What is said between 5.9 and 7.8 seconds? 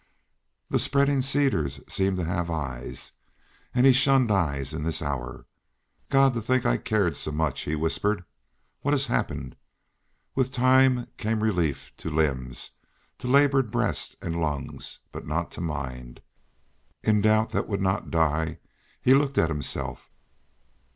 "God! to think I cared so much," he